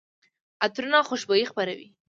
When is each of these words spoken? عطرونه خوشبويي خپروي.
عطرونه 0.65 0.99
خوشبويي 1.09 1.45
خپروي. 1.49 1.87